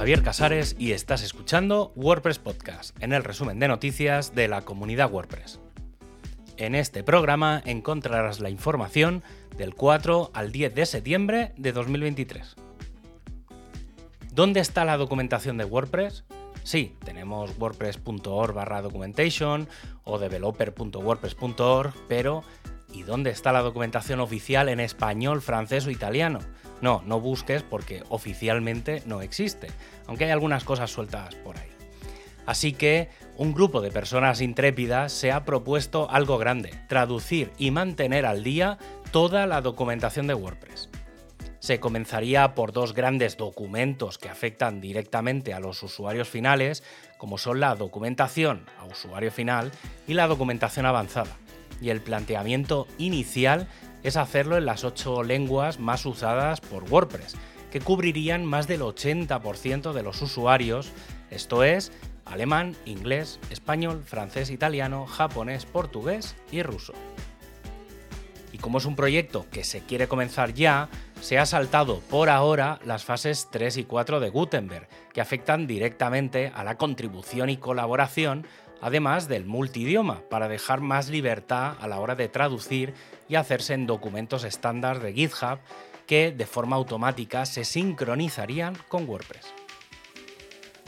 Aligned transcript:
Javier 0.00 0.22
Casares 0.22 0.76
y 0.78 0.92
estás 0.92 1.22
escuchando 1.22 1.92
WordPress 1.94 2.38
Podcast, 2.38 2.96
en 3.02 3.12
el 3.12 3.22
resumen 3.22 3.58
de 3.58 3.68
noticias 3.68 4.34
de 4.34 4.48
la 4.48 4.62
comunidad 4.62 5.12
WordPress. 5.12 5.60
En 6.56 6.74
este 6.74 7.04
programa 7.04 7.60
encontrarás 7.66 8.40
la 8.40 8.48
información 8.48 9.22
del 9.58 9.74
4 9.74 10.30
al 10.32 10.52
10 10.52 10.74
de 10.74 10.86
septiembre 10.86 11.52
de 11.58 11.72
2023. 11.72 12.56
¿Dónde 14.32 14.60
está 14.60 14.86
la 14.86 14.96
documentación 14.96 15.58
de 15.58 15.66
WordPress? 15.66 16.24
Sí, 16.62 16.96
tenemos 17.04 17.58
wordpress.org 17.58 18.54
barra 18.54 18.80
documentation 18.80 19.68
o 20.04 20.18
developer.wordpress.org, 20.18 21.92
pero 22.08 22.42
¿y 22.92 23.02
dónde 23.02 23.30
está 23.30 23.52
la 23.52 23.62
documentación 23.62 24.20
oficial 24.20 24.68
en 24.68 24.80
español, 24.80 25.42
francés 25.42 25.86
o 25.86 25.90
italiano? 25.90 26.40
No, 26.80 27.02
no 27.06 27.20
busques 27.20 27.62
porque 27.62 28.02
oficialmente 28.08 29.02
no 29.06 29.22
existe, 29.22 29.68
aunque 30.06 30.24
hay 30.24 30.30
algunas 30.30 30.64
cosas 30.64 30.90
sueltas 30.90 31.34
por 31.36 31.58
ahí. 31.58 31.68
Así 32.46 32.72
que 32.72 33.08
un 33.36 33.54
grupo 33.54 33.80
de 33.80 33.90
personas 33.90 34.40
intrépidas 34.40 35.12
se 35.12 35.30
ha 35.30 35.44
propuesto 35.44 36.10
algo 36.10 36.38
grande, 36.38 36.72
traducir 36.88 37.52
y 37.58 37.70
mantener 37.70 38.26
al 38.26 38.42
día 38.42 38.78
toda 39.12 39.46
la 39.46 39.60
documentación 39.60 40.26
de 40.26 40.34
WordPress. 40.34 40.88
Se 41.58 41.78
comenzaría 41.78 42.54
por 42.54 42.72
dos 42.72 42.94
grandes 42.94 43.36
documentos 43.36 44.16
que 44.16 44.30
afectan 44.30 44.80
directamente 44.80 45.52
a 45.52 45.60
los 45.60 45.82
usuarios 45.82 46.28
finales, 46.28 46.82
como 47.18 47.36
son 47.36 47.60
la 47.60 47.74
documentación 47.74 48.64
a 48.78 48.86
usuario 48.86 49.30
final 49.30 49.70
y 50.08 50.14
la 50.14 50.26
documentación 50.26 50.86
avanzada. 50.86 51.36
Y 51.80 51.90
el 51.90 52.00
planteamiento 52.00 52.86
inicial 52.98 53.68
es 54.02 54.16
hacerlo 54.16 54.56
en 54.56 54.66
las 54.66 54.84
ocho 54.84 55.22
lenguas 55.22 55.78
más 55.78 56.06
usadas 56.06 56.60
por 56.60 56.84
WordPress, 56.84 57.36
que 57.70 57.80
cubrirían 57.80 58.44
más 58.44 58.66
del 58.66 58.80
80% 58.82 59.92
de 59.92 60.02
los 60.02 60.20
usuarios, 60.22 60.90
esto 61.30 61.62
es, 61.64 61.92
alemán, 62.24 62.76
inglés, 62.84 63.38
español, 63.50 64.02
francés, 64.04 64.50
italiano, 64.50 65.06
japonés, 65.06 65.66
portugués 65.66 66.36
y 66.50 66.62
ruso. 66.62 66.92
Y 68.52 68.58
como 68.58 68.78
es 68.78 68.84
un 68.84 68.96
proyecto 68.96 69.46
que 69.50 69.64
se 69.64 69.80
quiere 69.80 70.08
comenzar 70.08 70.52
ya, 70.54 70.88
se 71.20 71.38
ha 71.38 71.46
saltado 71.46 72.00
por 72.00 72.28
ahora 72.30 72.80
las 72.84 73.04
fases 73.04 73.48
3 73.50 73.78
y 73.78 73.84
4 73.84 74.20
de 74.20 74.30
Gutenberg, 74.30 74.88
que 75.12 75.20
afectan 75.20 75.66
directamente 75.66 76.50
a 76.54 76.64
la 76.64 76.76
contribución 76.76 77.50
y 77.50 77.58
colaboración, 77.58 78.46
además 78.80 79.28
del 79.28 79.44
multidioma, 79.44 80.22
para 80.28 80.48
dejar 80.48 80.80
más 80.80 81.08
libertad 81.08 81.76
a 81.80 81.88
la 81.88 82.00
hora 82.00 82.14
de 82.14 82.28
traducir 82.28 82.94
y 83.28 83.34
hacerse 83.34 83.74
en 83.74 83.86
documentos 83.86 84.44
estándar 84.44 85.00
de 85.00 85.12
GitHub 85.12 85.58
que 86.06 86.32
de 86.32 86.46
forma 86.46 86.76
automática 86.76 87.46
se 87.46 87.64
sincronizarían 87.64 88.76
con 88.88 89.08
WordPress. 89.08 89.46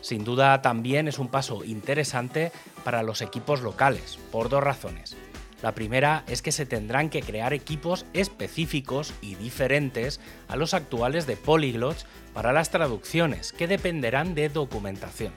Sin 0.00 0.24
duda 0.24 0.62
también 0.62 1.08
es 1.08 1.18
un 1.18 1.28
paso 1.28 1.62
interesante 1.62 2.52
para 2.84 3.02
los 3.02 3.20
equipos 3.20 3.60
locales, 3.60 4.18
por 4.32 4.48
dos 4.48 4.62
razones. 4.62 5.16
La 5.62 5.74
primera 5.74 6.24
es 6.26 6.40
que 6.40 6.52
se 6.52 6.64
tendrán 6.64 7.10
que 7.10 7.20
crear 7.20 7.52
equipos 7.52 8.06
específicos 8.14 9.12
y 9.20 9.34
diferentes 9.34 10.20
a 10.48 10.56
los 10.56 10.72
actuales 10.72 11.26
de 11.26 11.36
Polyglots 11.36 12.06
para 12.32 12.54
las 12.54 12.70
traducciones, 12.70 13.52
que 13.52 13.66
dependerán 13.66 14.34
de 14.34 14.48
documentación. 14.48 15.34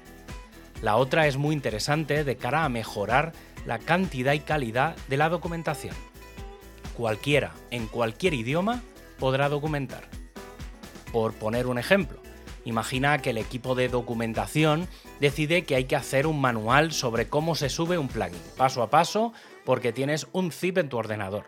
La 0.83 0.97
otra 0.97 1.27
es 1.27 1.37
muy 1.37 1.55
interesante 1.55 2.25
de 2.25 2.35
cara 2.35 2.65
a 2.65 2.69
mejorar 2.69 3.31
la 3.65 3.79
cantidad 3.79 4.33
y 4.33 4.41
calidad 4.41 4.97
de 5.07 5.15
la 5.15 5.29
documentación. 5.29 5.95
Cualquiera, 6.97 7.53
en 7.71 7.87
cualquier 7.87 8.33
idioma, 8.33 8.83
podrá 9.17 9.47
documentar. 9.47 10.09
Por 11.13 11.35
poner 11.35 11.67
un 11.67 11.79
ejemplo, 11.79 12.19
imagina 12.65 13.19
que 13.19 13.29
el 13.29 13.37
equipo 13.37 13.75
de 13.75 13.87
documentación 13.87 14.89
decide 15.21 15.63
que 15.63 15.75
hay 15.75 15.85
que 15.85 15.95
hacer 15.95 16.27
un 16.27 16.41
manual 16.41 16.91
sobre 16.91 17.29
cómo 17.29 17.55
se 17.55 17.69
sube 17.69 17.97
un 17.97 18.09
plugin, 18.09 18.41
paso 18.57 18.83
a 18.83 18.89
paso, 18.89 19.31
porque 19.63 19.93
tienes 19.93 20.27
un 20.33 20.51
zip 20.51 20.77
en 20.79 20.89
tu 20.89 20.97
ordenador. 20.97 21.45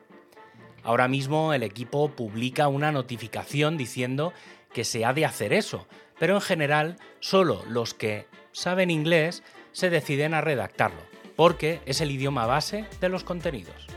Ahora 0.81 1.09
mismo 1.09 1.51
el 1.53 1.63
equipo 1.63 2.09
publica 2.09 2.69
una 2.69 2.93
notificación 2.93 3.75
diciendo 3.75 4.31
que 4.75 4.83
se 4.83 5.05
ha 5.05 5.13
de 5.13 5.23
hacer 5.23 5.53
eso, 5.53 5.87
pero 6.19 6.35
en 6.35 6.41
general 6.41 6.97
solo 7.21 7.63
los 7.69 7.93
que 7.93 8.27
saben 8.51 8.91
inglés 8.91 9.41
se 9.71 9.89
deciden 9.89 10.33
a 10.33 10.41
redactarlo, 10.41 10.99
porque 11.37 11.79
es 11.85 12.01
el 12.01 12.11
idioma 12.11 12.45
base 12.45 12.83
de 12.99 13.07
los 13.07 13.23
contenidos. 13.23 13.87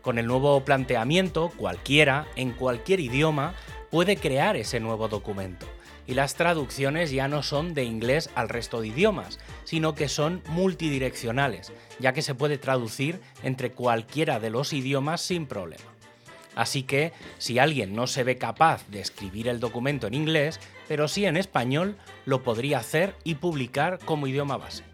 Con 0.00 0.18
el 0.18 0.26
nuevo 0.26 0.64
planteamiento, 0.64 1.52
cualquiera, 1.56 2.26
en 2.34 2.50
cualquier 2.50 2.98
idioma, 2.98 3.54
puede 3.92 4.16
crear 4.16 4.56
ese 4.56 4.80
nuevo 4.80 5.06
documento. 5.06 5.68
Y 6.04 6.14
las 6.14 6.34
traducciones 6.34 7.12
ya 7.12 7.28
no 7.28 7.44
son 7.44 7.74
de 7.74 7.84
inglés 7.84 8.28
al 8.34 8.48
resto 8.48 8.80
de 8.80 8.88
idiomas, 8.88 9.38
sino 9.62 9.94
que 9.94 10.08
son 10.08 10.42
multidireccionales, 10.48 11.72
ya 12.00 12.12
que 12.12 12.22
se 12.22 12.34
puede 12.34 12.58
traducir 12.58 13.20
entre 13.44 13.70
cualquiera 13.70 14.40
de 14.40 14.50
los 14.50 14.72
idiomas 14.72 15.20
sin 15.20 15.46
problema. 15.46 15.91
Así 16.54 16.82
que, 16.82 17.12
si 17.38 17.58
alguien 17.58 17.94
no 17.94 18.06
se 18.06 18.24
ve 18.24 18.36
capaz 18.36 18.86
de 18.88 19.00
escribir 19.00 19.48
el 19.48 19.60
documento 19.60 20.06
en 20.06 20.14
inglés, 20.14 20.60
pero 20.88 21.08
sí 21.08 21.24
en 21.24 21.36
español, 21.36 21.96
lo 22.26 22.42
podría 22.42 22.78
hacer 22.78 23.14
y 23.24 23.36
publicar 23.36 23.98
como 24.04 24.26
idioma 24.26 24.56
base. 24.56 24.84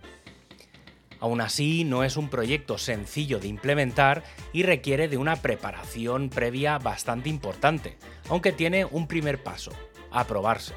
Aún 1.20 1.41
así, 1.41 1.82
no 1.84 2.04
es 2.04 2.16
un 2.16 2.28
proyecto 2.28 2.78
sencillo 2.78 3.41
de 3.41 3.48
implementar 3.48 4.22
y 4.52 4.62
requiere 4.62 5.08
de 5.08 5.16
una 5.16 5.36
preparación 5.36 6.30
previa 6.30 6.78
bastante 6.78 7.28
importante, 7.28 7.97
aunque 8.28 8.52
tiene 8.52 8.84
un 8.84 9.08
primer 9.08 9.42
paso, 9.42 9.72
aprobarse. 10.12 10.74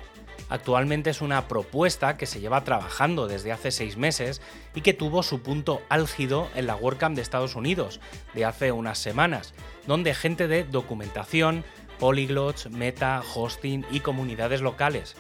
Actualmente 0.52 1.10
es 1.10 1.22
una 1.22 1.48
propuesta 1.48 2.18
que 2.18 2.26
se 2.26 2.42
lleva 2.42 2.66
trabajando 2.66 3.28
desde 3.28 3.54
hace 3.54 3.72
seis 3.72 3.96
meses 3.96 4.42
y 4.76 4.82
que 4.82 4.94
tuvo 4.94 5.24
su 5.24 5.42
punto 5.42 5.82
álgido 5.88 6.50
en 6.56 6.68
la 6.68 6.76
WordCamp 6.76 7.16
de 7.16 7.22
Estados 7.22 7.56
Unidos 7.56 8.02
de 8.34 8.44
hace 8.44 8.74
unas 8.74 9.00
semanas, 9.00 9.54
donde 9.88 10.14
gente 10.14 10.50
de 10.50 10.66
documentación, 10.66 11.64
polyglots, 12.00 12.70
meta, 12.70 13.24
hosting 13.34 13.86
y 13.92 14.02
comunidades 14.02 14.60
locales, 14.60 15.16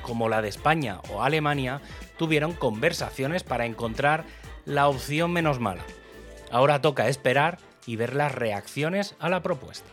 como 0.00 0.30
la 0.30 0.40
de 0.40 0.48
España 0.48 1.00
o 1.10 1.22
Alemania, 1.22 1.82
tuvieron 2.16 2.54
conversaciones 2.54 3.42
para 3.42 3.66
encontrar 3.66 4.24
la 4.64 4.88
opción 4.88 5.32
menos 5.32 5.60
mala. 5.60 5.84
Ahora 6.50 6.80
toca 6.80 7.08
esperar 7.08 7.58
y 7.84 7.96
ver 7.96 8.14
las 8.14 8.34
reacciones 8.34 9.16
a 9.18 9.28
la 9.28 9.42
propuesta. 9.42 9.90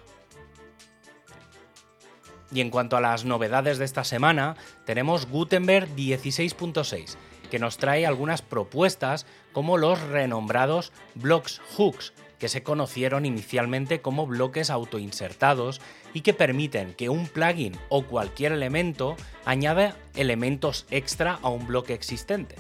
Y 2.52 2.62
en 2.62 2.70
cuanto 2.70 2.98
a 2.98 3.02
las 3.02 3.26
novedades 3.26 3.78
de 3.78 3.86
esta 3.86 4.04
semana, 4.04 4.56
tenemos 4.86 5.28
Gutenberg 5.28 5.90
16.6, 5.96 7.16
que 7.50 7.60
nos 7.60 7.78
trae 7.78 8.06
algunas 8.06 8.42
propuestas 8.42 9.26
como 9.52 9.78
los 9.78 10.02
renombrados 10.02 10.92
blocks 11.16 11.62
hooks, 11.78 12.14
que 12.40 12.50
se 12.50 12.64
conocieron 12.64 13.26
inicialmente 13.26 14.02
como 14.02 14.26
bloques 14.26 14.70
autoinsertados 14.70 15.82
y 16.14 16.22
que 16.22 16.34
permiten 16.34 16.94
que 16.94 17.10
un 17.10 17.28
plugin 17.28 17.78
o 17.90 18.04
cualquier 18.04 18.54
elemento 18.54 19.18
añada 19.46 19.96
elementos 20.16 20.86
extra 20.90 21.38
a 21.42 21.50
un 21.50 21.68
bloque 21.68 21.94
existente. 21.94 22.56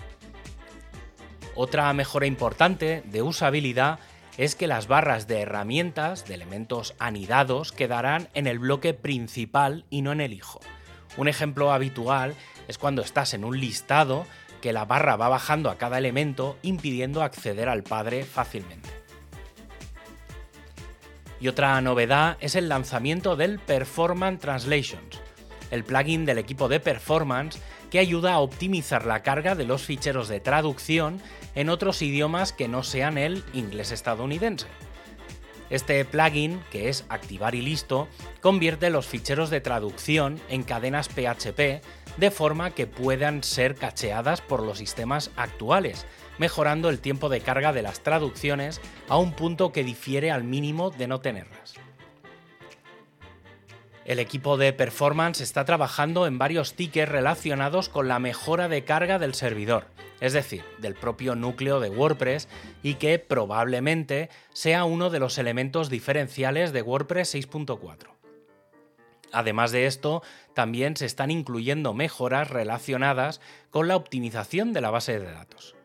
Otra 1.56 1.92
mejora 1.94 2.26
importante 2.26 3.04
de 3.06 3.22
usabilidad 3.22 4.00
es 4.40 4.56
que 4.56 4.68
las 4.68 4.88
barras 4.88 5.28
de 5.28 5.42
herramientas, 5.42 6.26
de 6.26 6.34
elementos 6.34 6.96
anidados, 6.98 7.74
quedarán 7.74 8.30
en 8.34 8.48
el 8.48 8.58
bloque 8.58 8.94
principal 8.94 9.84
y 9.90 10.02
no 10.02 10.14
en 10.14 10.22
el 10.22 10.32
hijo. 10.32 10.62
Un 11.18 11.28
ejemplo 11.28 11.74
habitual 11.74 12.36
es 12.70 12.78
cuando 12.78 13.02
estás 13.02 13.34
en 13.34 13.44
un 13.44 13.60
listado 13.60 14.26
que 14.62 14.72
la 14.72 14.86
barra 14.86 15.18
va 15.18 15.28
bajando 15.28 15.70
a 15.70 15.78
cada 15.78 15.98
elemento 15.98 16.58
impidiendo 16.62 17.22
acceder 17.22 17.68
al 17.68 17.84
padre 17.84 18.24
fácilmente. 18.24 18.88
Y 21.42 21.50
otra 21.50 21.82
novedad 21.82 22.38
es 22.40 22.56
el 22.56 22.70
lanzamiento 22.70 23.36
del 23.36 23.60
Performance 23.60 24.40
Translations, 24.40 25.20
el 25.70 25.84
plugin 25.84 26.24
del 26.24 26.38
equipo 26.38 26.70
de 26.70 26.80
Performance 26.80 27.60
que 27.90 28.00
ayuda 28.00 28.34
a 28.34 28.40
optimizar 28.40 29.06
la 29.06 29.24
carga 29.24 29.56
de 29.56 29.66
los 29.66 29.84
ficheros 29.84 30.28
de 30.28 30.40
traducción 30.40 31.22
en 31.56 31.70
otros 31.70 32.02
idiomas 32.02 32.54
que 32.54 32.68
no 32.68 32.84
sean 32.84 33.18
el 33.18 33.44
inglés 33.54 33.92
estadounidense. 33.92 34.68
Este 35.70 36.04
plugin, 36.04 36.62
que 36.72 36.90
es 36.90 37.06
activar 37.10 37.54
y 37.54 37.62
listo, 37.62 38.08
convierte 38.42 38.90
los 38.90 39.06
ficheros 39.06 39.50
de 39.50 39.62
traducción 39.62 40.40
en 40.50 40.64
cadenas 40.64 41.10
PHP 41.10 41.84
de 42.18 42.32
forma 42.32 42.72
que 42.72 42.88
puedan 42.88 43.44
ser 43.44 43.76
cacheadas 43.76 44.42
por 44.42 44.64
los 44.64 44.80
sistemas 44.80 45.32
actuales, 45.36 46.06
mejorando 46.38 46.90
el 46.90 47.00
tiempo 47.00 47.30
de 47.30 47.42
carga 47.42 47.72
de 47.72 47.84
las 47.84 48.02
traducciones 48.02 48.82
a 49.08 49.18
un 49.18 49.34
punto 49.34 49.72
que 49.72 49.84
difiere 49.84 50.32
al 50.32 50.44
mínimo 50.44 50.90
de 50.90 51.08
no 51.08 51.22
tenerlas. 51.22 51.79
El 54.10 54.18
equipo 54.18 54.58
de 54.58 54.74
performance 54.74 55.40
está 55.40 55.66
trabajando 55.66 56.26
en 56.26 56.40
varios 56.40 56.74
tickets 56.74 57.12
relacionados 57.12 57.90
con 57.90 58.08
la 58.08 58.18
mejora 58.18 58.68
de 58.68 58.84
carga 58.84 59.20
del 59.20 59.36
servidor, 59.36 59.86
es 60.20 60.34
decir, 60.34 60.64
del 60.80 60.96
propio 60.96 61.36
núcleo 61.36 61.80
de 61.80 61.92
WordPress, 61.92 62.48
y 62.82 62.96
que 62.96 63.20
probablemente 63.20 64.32
sea 64.52 64.84
uno 64.84 65.12
de 65.12 65.20
los 65.20 65.38
elementos 65.38 65.92
diferenciales 65.92 66.74
de 66.74 66.82
WordPress 66.82 67.36
6.4. 67.36 68.08
Además 69.32 69.72
de 69.72 69.86
esto, 69.86 70.24
también 70.56 70.98
se 70.98 71.06
están 71.06 71.30
incluyendo 71.30 71.94
mejoras 71.94 72.50
relacionadas 72.50 73.42
con 73.70 73.88
la 73.88 73.96
optimización 73.96 74.74
de 74.74 74.82
la 74.82 74.90
base 74.90 75.20
de 75.20 75.32
datos. 75.32 75.76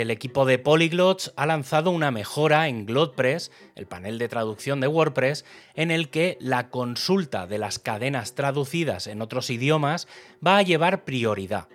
El 0.00 0.10
equipo 0.10 0.44
de 0.44 0.58
Polyglots 0.58 1.32
ha 1.36 1.46
lanzado 1.46 1.92
una 1.92 2.10
mejora 2.10 2.66
en 2.66 2.84
GlotPress, 2.84 3.52
el 3.76 3.86
panel 3.86 4.18
de 4.18 4.26
traducción 4.26 4.80
de 4.80 4.88
WordPress, 4.88 5.44
en 5.76 5.92
el 5.92 6.08
que 6.08 6.36
la 6.40 6.68
consulta 6.68 7.46
de 7.46 7.58
las 7.58 7.78
cadenas 7.78 8.34
traducidas 8.34 9.06
en 9.06 9.22
otros 9.22 9.50
idiomas 9.50 10.08
va 10.44 10.56
a 10.56 10.62
llevar 10.62 11.04
prioridad. 11.04 11.68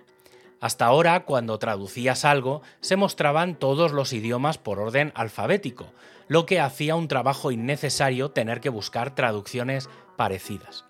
Hasta 0.60 0.84
ahora, 0.84 1.24
cuando 1.24 1.58
traducías 1.58 2.26
algo, 2.26 2.60
se 2.82 2.96
mostraban 2.96 3.54
todos 3.54 3.92
los 3.92 4.12
idiomas 4.12 4.58
por 4.58 4.80
orden 4.80 5.12
alfabético, 5.14 5.86
lo 6.28 6.44
que 6.44 6.60
hacía 6.60 6.96
un 6.96 7.08
trabajo 7.08 7.52
innecesario 7.52 8.32
tener 8.32 8.60
que 8.60 8.68
buscar 8.68 9.14
traducciones 9.14 9.88
parecidas. 10.18 10.84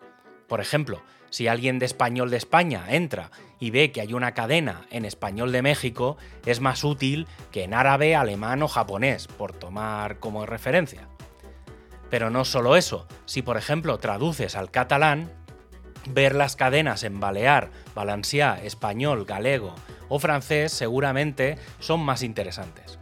Por 0.49 0.61
ejemplo, 0.61 1.01
si 1.31 1.49
alguien 1.49 1.79
de 1.79 1.87
español 1.87 2.31
de 2.31 2.37
España 2.37 2.85
entra 2.89 3.31
y 3.59 3.71
ve 3.71 3.93
que 3.93 4.01
hay 4.01 4.13
una 4.13 4.35
cadena 4.35 4.87
en 4.91 5.05
español 5.05 5.53
de 5.53 5.63
México, 5.63 6.17
es 6.45 6.61
más 6.61 6.85
útil 6.85 7.27
que 7.51 7.65
en 7.65 7.75
árabe, 7.75 8.15
alemán 8.15 8.63
o 8.63 8.69
japonés, 8.69 9.27
por 9.27 9.53
tomar 9.53 10.19
como 10.19 10.47
referencia. 10.47 11.09
Pero 12.11 12.31
no 12.31 12.45
solo 12.45 12.77
eso, 12.77 13.07
si 13.25 13.43
por 13.43 13.57
ejemplo 13.57 13.99
traduces 13.99 14.57
al 14.57 14.71
catalán, 14.71 15.31
ver 16.09 16.35
las 16.35 16.57
cadenas 16.57 17.05
en 17.05 17.21
balear, 17.21 17.71
valencià, 17.95 18.61
español, 18.63 19.25
galego 19.25 19.75
o 20.09 20.19
francés 20.19 20.73
seguramente 20.73 21.57
son 21.79 22.01
más 22.01 22.23
interesantes. 22.23 22.99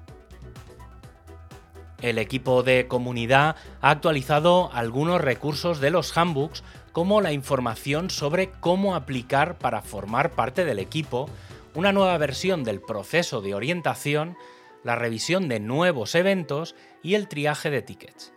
El 2.01 2.19
equipo 2.19 2.63
de 2.63 2.87
comunidad 2.87 3.57
ha 3.81 3.91
actualizado 3.91 4.71
algunos 4.73 5.21
recursos 5.21 5.81
de 5.81 5.91
los 5.91 6.17
handbooks 6.17 6.63
como 6.99 7.21
la 7.21 7.31
información 7.31 8.11
sobre 8.11 8.51
cómo 8.51 8.97
aplicar 8.97 9.57
para 9.59 9.83
formar 9.83 10.33
parte 10.33 10.65
del 10.65 10.81
equipo, 10.81 11.31
una 11.77 11.93
nueva 11.93 12.19
versión 12.19 12.65
del 12.65 12.81
proceso 12.81 13.41
de 13.41 13.55
orientación, 13.55 14.37
la 14.83 14.97
revisión 14.97 15.47
de 15.47 15.61
nuevos 15.61 16.17
eventos 16.17 16.75
y 17.01 17.15
el 17.15 17.29
triaje 17.29 17.71
de 17.71 17.83
tickets. 17.83 18.33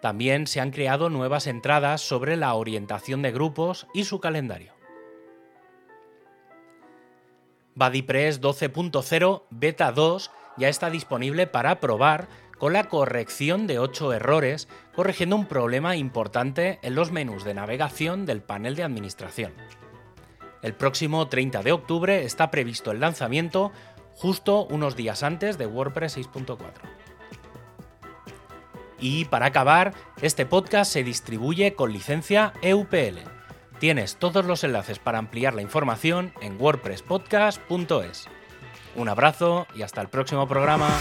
También 0.00 0.48
se 0.48 0.60
han 0.60 0.72
creado 0.72 1.10
nuevas 1.10 1.46
entradas 1.46 2.00
sobre 2.00 2.36
la 2.36 2.54
orientación 2.54 3.22
de 3.22 3.30
grupos 3.30 3.86
y 3.94 4.02
su 4.02 4.18
calendario. 4.18 4.72
BuddyPress 7.76 8.40
12.0 8.40 9.42
Beta 9.50 9.92
2 9.92 10.30
ya 10.56 10.68
está 10.68 10.90
disponible 10.90 11.46
para 11.46 11.78
probar 11.78 12.26
con 12.62 12.74
la 12.74 12.84
corrección 12.84 13.66
de 13.66 13.80
8 13.80 14.12
errores, 14.12 14.68
corrigiendo 14.94 15.34
un 15.34 15.46
problema 15.46 15.96
importante 15.96 16.78
en 16.82 16.94
los 16.94 17.10
menús 17.10 17.42
de 17.42 17.54
navegación 17.54 18.24
del 18.24 18.40
panel 18.40 18.76
de 18.76 18.84
administración. 18.84 19.52
El 20.62 20.72
próximo 20.72 21.26
30 21.26 21.64
de 21.64 21.72
octubre 21.72 22.22
está 22.22 22.52
previsto 22.52 22.92
el 22.92 23.00
lanzamiento 23.00 23.72
justo 24.14 24.64
unos 24.66 24.94
días 24.94 25.24
antes 25.24 25.58
de 25.58 25.66
WordPress 25.66 26.18
6.4. 26.18 26.58
Y 29.00 29.24
para 29.24 29.46
acabar, 29.46 29.92
este 30.20 30.46
podcast 30.46 30.92
se 30.92 31.02
distribuye 31.02 31.74
con 31.74 31.92
licencia 31.92 32.52
EUPL. 32.62 33.18
Tienes 33.80 34.14
todos 34.14 34.44
los 34.44 34.62
enlaces 34.62 35.00
para 35.00 35.18
ampliar 35.18 35.54
la 35.54 35.62
información 35.62 36.32
en 36.40 36.62
wordpresspodcast.es. 36.62 38.28
Un 38.94 39.08
abrazo 39.08 39.66
y 39.74 39.82
hasta 39.82 40.00
el 40.00 40.06
próximo 40.06 40.46
programa. 40.46 40.96